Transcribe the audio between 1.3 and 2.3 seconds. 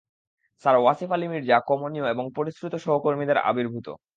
মির্জা কমনীয় এবং